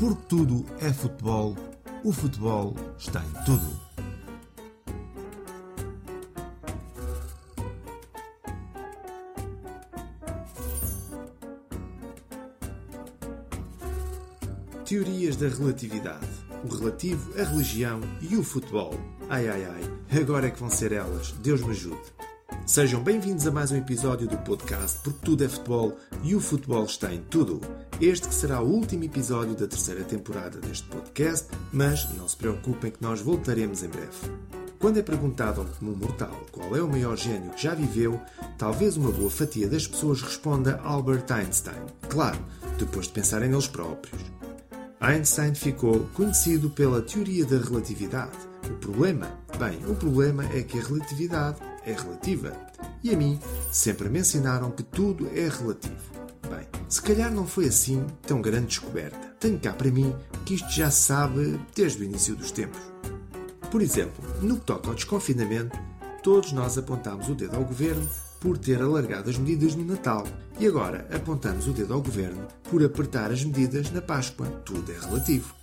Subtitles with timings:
[0.00, 1.54] Porque tudo é futebol,
[2.02, 3.80] o futebol está em tudo.
[14.86, 16.26] Teorias da relatividade.
[16.64, 18.94] O relativo, a religião e o futebol.
[19.28, 21.32] Ai ai ai, agora é que vão ser elas.
[21.42, 22.00] Deus me ajude.
[22.64, 26.84] Sejam bem-vindos a mais um episódio do podcast Porque Tudo é Futebol e o futebol
[26.84, 27.60] está em tudo.
[28.00, 32.90] Este que será o último episódio da terceira temporada deste podcast, mas não se preocupem
[32.90, 34.16] que nós voltaremos em breve.
[34.78, 38.18] Quando é perguntado a um mortal qual é o maior gênio que já viveu,
[38.56, 41.76] talvez uma boa fatia das pessoas responda Albert Einstein.
[42.08, 42.38] Claro,
[42.78, 44.22] depois de pensarem neles próprios.
[44.98, 48.38] Einstein ficou conhecido pela teoria da relatividade.
[48.64, 49.30] O problema?
[49.58, 52.56] Bem, o problema é que a relatividade é relativa.
[53.04, 53.38] E a mim
[53.70, 56.19] sempre me ensinaram que tudo é relativo.
[56.90, 59.32] Se calhar não foi assim tão grande descoberta.
[59.38, 60.12] Tenho cá para mim
[60.44, 62.80] que isto já se sabe desde o início dos tempos.
[63.70, 65.78] Por exemplo, no que toca ao desconfinamento,
[66.20, 68.10] todos nós apontámos o dedo ao governo
[68.40, 70.26] por ter alargado as medidas no Natal
[70.58, 74.48] e agora apontamos o dedo ao governo por apertar as medidas na Páscoa.
[74.64, 75.54] Tudo é relativo.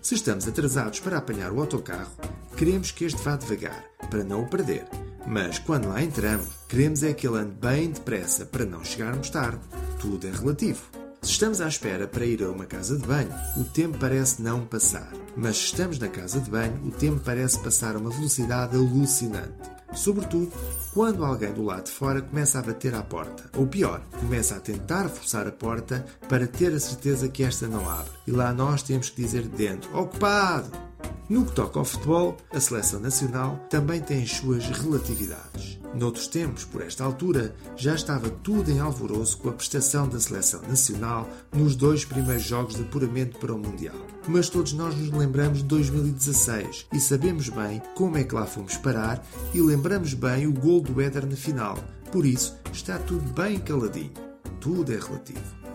[0.00, 2.12] Se estamos atrasados para apanhar o autocarro,
[2.56, 4.86] queremos que este vá devagar, para não o perder.
[5.26, 9.60] Mas quando lá entramos, queremos é que ele ande bem depressa para não chegarmos tarde.
[10.00, 10.80] Tudo é relativo.
[11.20, 14.64] Se estamos à espera para ir a uma casa de banho, o tempo parece não
[14.64, 15.12] passar.
[15.36, 19.52] Mas se estamos na casa de banho, o tempo parece passar a uma velocidade alucinante.
[19.92, 20.52] Sobretudo
[20.94, 23.50] quando alguém do lado de fora começa a bater à porta.
[23.56, 27.90] Ou pior, começa a tentar forçar a porta para ter a certeza que esta não
[27.90, 28.12] abre.
[28.26, 30.87] E lá nós temos que dizer de dentro: Ocupado!
[31.28, 35.78] No que toca ao futebol, a seleção nacional também tem as suas relatividades.
[35.94, 40.62] Noutros tempos, por esta altura, já estava tudo em alvoroço com a prestação da seleção
[40.62, 43.96] nacional nos dois primeiros jogos de apuramento para o Mundial.
[44.26, 48.78] Mas todos nós nos lembramos de 2016 e sabemos bem como é que lá fomos
[48.78, 51.76] parar e lembramos bem o gol do Éder na final.
[52.10, 54.12] Por isso, está tudo bem caladinho.
[54.60, 55.67] Tudo é relativo.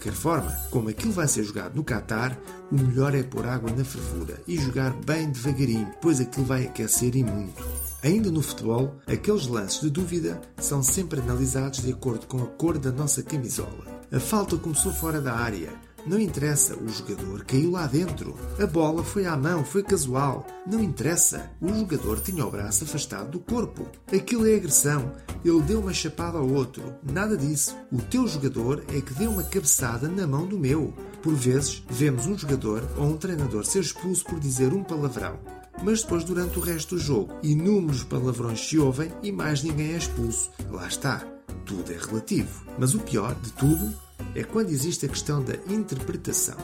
[0.00, 2.34] Qualquer forma, como aquilo vai ser jogado no Qatar,
[2.72, 7.14] o melhor é pôr água na fervura e jogar bem devagarinho, pois aquilo vai aquecer
[7.14, 7.62] e muito.
[8.02, 12.78] Ainda no futebol, aqueles lances de dúvida são sempre analisados de acordo com a cor
[12.78, 13.84] da nossa camisola.
[14.10, 15.70] A falta começou fora da área,
[16.06, 18.34] não interessa, o jogador caiu lá dentro.
[18.58, 20.46] A bola foi à mão, foi casual.
[20.66, 23.86] Não interessa, o jogador tinha o braço afastado do corpo.
[24.12, 25.12] Aquilo é agressão.
[25.44, 26.94] Ele deu uma chapada ao outro.
[27.02, 27.76] Nada disso.
[27.92, 30.92] O teu jogador é que deu uma cabeçada na mão do meu.
[31.22, 35.38] Por vezes, vemos um jogador ou um treinador ser expulso por dizer um palavrão.
[35.82, 39.96] Mas depois, durante o resto do jogo, inúmeros palavrões se ouvem e mais ninguém é
[39.96, 40.50] expulso.
[40.70, 41.24] Lá está.
[41.64, 42.64] Tudo é relativo.
[42.78, 43.94] Mas o pior de tudo
[44.34, 46.56] é quando existe a questão da interpretação.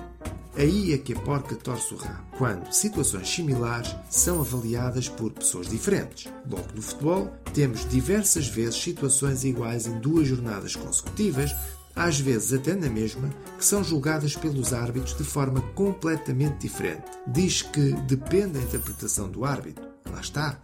[0.56, 5.69] Aí é que a porca torce o rabo, quando situações similares são avaliadas por pessoas
[5.69, 6.32] diferentes.
[6.50, 11.55] Logo no futebol, temos diversas vezes situações iguais em duas jornadas consecutivas,
[11.94, 13.28] às vezes até na mesma,
[13.59, 17.05] que são julgadas pelos árbitros de forma completamente diferente.
[17.26, 19.84] Diz que depende da interpretação do árbitro.
[20.10, 20.59] Lá está.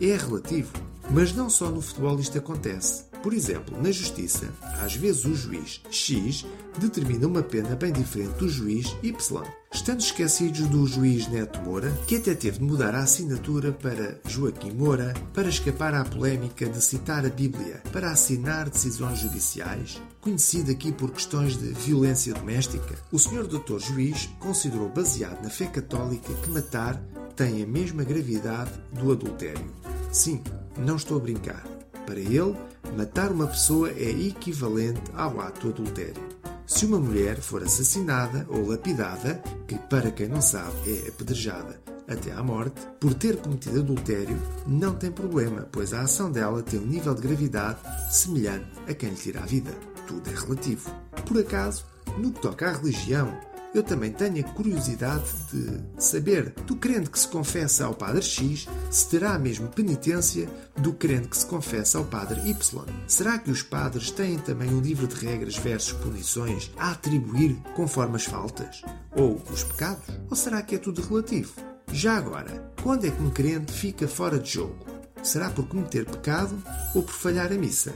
[0.00, 0.72] É relativo.
[1.10, 3.04] Mas não só no futebol isto acontece.
[3.24, 4.52] Por exemplo, na justiça,
[4.82, 6.44] às vezes o juiz X
[6.78, 9.42] determina uma pena bem diferente do juiz Y.
[9.72, 14.72] Estando esquecidos do juiz Neto Moura, que até teve de mudar a assinatura para Joaquim
[14.72, 20.92] Moura, para escapar à polémica de citar a Bíblia, para assinar decisões judiciais, conhecido aqui
[20.92, 23.46] por questões de violência doméstica, o Sr.
[23.46, 23.78] Dr.
[23.78, 27.02] Juiz considerou baseado na fé católica que matar
[27.34, 29.72] tem a mesma gravidade do adultério.
[30.12, 30.42] Sim,
[30.76, 31.64] não estou a brincar.
[32.04, 32.54] Para ele,
[32.96, 36.22] matar uma pessoa é equivalente ao ato adultério.
[36.66, 42.32] Se uma mulher for assassinada ou lapidada, que para quem não sabe é apedrejada até
[42.32, 46.86] à morte, por ter cometido adultério, não tem problema, pois a ação dela tem um
[46.86, 47.78] nível de gravidade
[48.10, 49.72] semelhante a quem lhe tira a vida.
[50.06, 50.90] Tudo é relativo.
[51.26, 51.84] Por acaso,
[52.18, 53.34] no que toca à religião,
[53.74, 58.68] eu também tenho a curiosidade de saber do crente que se confessa ao Padre X
[58.88, 62.84] se terá a mesma penitência do crente que se confessa ao Padre Y.
[63.08, 68.14] Será que os padres têm também um livro de regras versus punições a atribuir conforme
[68.14, 68.82] as faltas?
[69.16, 70.04] Ou os pecados?
[70.30, 71.52] Ou será que é tudo relativo?
[71.92, 74.76] Já agora, quando é que um crente fica fora de jogo?
[75.20, 76.56] Será por cometer pecado
[76.94, 77.92] ou por falhar a missa?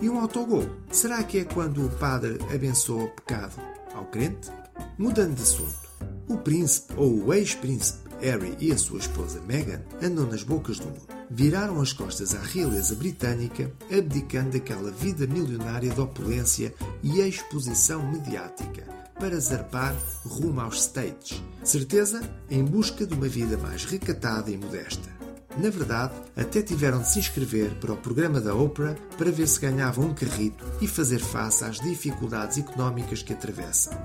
[0.00, 0.64] E um autogol?
[0.92, 3.54] Será que é quando o padre abençoa o pecado
[3.94, 4.50] ao crente?
[4.98, 5.90] Mudando de assunto,
[6.26, 10.86] o príncipe ou o ex-príncipe Harry e a sua esposa Meghan andam nas bocas do
[10.86, 11.06] mundo.
[11.30, 16.72] viraram as costas à realeza britânica, abdicando daquela vida milionária de opulência
[17.02, 18.84] e exposição mediática,
[19.20, 19.94] para zarpar
[20.24, 21.42] rumo aos States.
[21.62, 25.10] Certeza em busca de uma vida mais recatada e modesta.
[25.56, 29.58] Na verdade, até tiveram de se inscrever para o programa da Oprah para ver se
[29.58, 33.96] ganhavam um carrito e fazer face às dificuldades económicas que atravessam.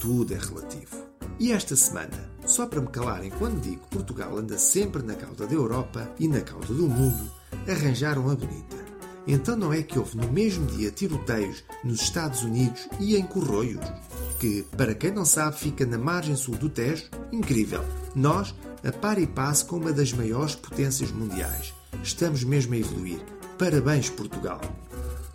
[0.00, 1.06] Tudo é relativo.
[1.38, 5.46] E esta semana, só para me calarem quando digo que Portugal anda sempre na cauda
[5.46, 7.30] da Europa e na cauda do mundo,
[7.68, 8.76] arranjaram a bonita.
[9.26, 13.84] Então não é que houve no mesmo dia tiroteios nos Estados Unidos e em Corroios?
[14.40, 17.04] Que, para quem não sabe, fica na margem sul do Tejo?
[17.32, 17.84] Incrível!
[18.14, 18.54] Nós
[18.84, 21.74] a par e passo com uma das maiores potências mundiais.
[22.02, 23.18] Estamos mesmo a evoluir.
[23.58, 24.60] Parabéns, Portugal!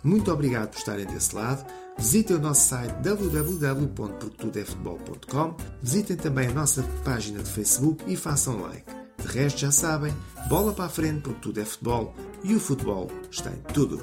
[0.02, 1.64] Muito obrigado por estarem desse lado.
[1.98, 5.56] Visitem o nosso site www.portudefutebol.com.
[5.82, 8.86] Visitem também a nossa página de Facebook e façam like.
[9.18, 10.14] De resto, já sabem,
[10.48, 14.00] bola para a frente porque tudo é futebol e o futebol está em tudo.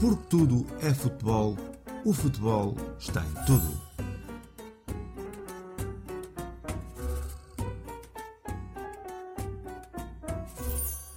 [0.00, 1.56] Porque tudo é futebol,
[2.04, 3.85] o futebol está em tudo.